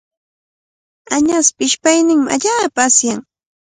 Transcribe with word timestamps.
Añaspa 1.15 1.61
ishpayninmi 1.67 2.29
allaapa 2.35 2.79
asyan. 2.87 3.19